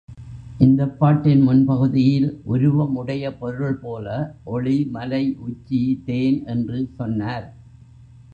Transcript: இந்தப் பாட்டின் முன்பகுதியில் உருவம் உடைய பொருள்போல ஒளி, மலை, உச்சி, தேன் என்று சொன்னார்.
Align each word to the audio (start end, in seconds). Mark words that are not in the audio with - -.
இந்தப் 0.59 0.99
பாட்டின் 0.99 1.47
முன்பகுதியில் 1.47 2.39
உருவம் 2.43 2.95
உடைய 2.95 3.33
பொருள்போல 3.37 4.07
ஒளி, 4.43 4.85
மலை, 4.91 5.35
உச்சி, 5.39 6.01
தேன் 6.05 6.45
என்று 6.45 6.89
சொன்னார். 6.95 7.47